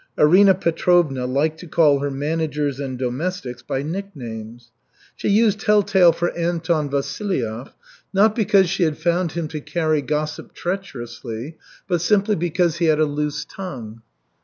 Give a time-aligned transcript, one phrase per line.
[0.17, 4.71] Arina Petrovna liked to call her managers and domestics by nicknames.
[5.15, 7.71] She used Telltale for Anton Vasilyev,
[8.11, 11.55] not because she had found him to carry gossip treacherously,
[11.87, 14.01] but simply because he had a loose tongue.